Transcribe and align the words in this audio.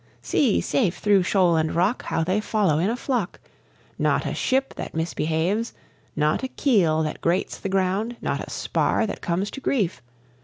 See, 0.23 0.61
safe 0.61 0.97
through 0.97 1.21
shoal 1.21 1.55
and 1.57 1.75
rock, 1.75 2.01
How 2.05 2.23
they 2.23 2.41
follow 2.41 2.79
in 2.79 2.89
a 2.89 2.95
flock, 2.95 3.39
Not 3.99 4.25
a 4.25 4.33
ship 4.33 4.73
that 4.73 4.95
misbehaves, 4.95 5.73
not 6.15 6.41
a 6.41 6.47
keel 6.47 7.03
that 7.03 7.21
grates 7.21 7.59
the 7.59 7.69
ground, 7.69 8.17
Not 8.19 8.39
a 8.41 8.49
spar 8.49 9.05
that 9.05 9.21
comes 9.21 9.51
to 9.51 9.61
grief! 9.61 10.01